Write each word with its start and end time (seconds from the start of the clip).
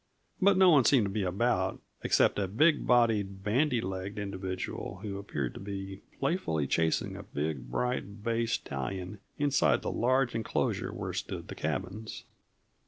But 0.41 0.57
no 0.57 0.71
one 0.71 0.83
seemed 0.83 1.05
to 1.05 1.11
be 1.11 1.21
about 1.21 1.79
except 2.01 2.39
a 2.39 2.47
bigbodied, 2.47 3.43
bandy 3.43 3.81
legged 3.81 4.17
individual, 4.17 4.97
who 5.03 5.19
appeared 5.19 5.53
to 5.53 5.59
be 5.59 6.01
playfully 6.19 6.65
chasing 6.65 7.15
a 7.15 7.21
big, 7.21 7.69
bright 7.69 8.23
bay 8.23 8.47
stallion 8.47 9.19
inside 9.37 9.83
the 9.83 9.91
large 9.91 10.33
enclosure 10.33 10.91
where 10.91 11.13
stood 11.13 11.49
the 11.49 11.53
cabins. 11.55 12.23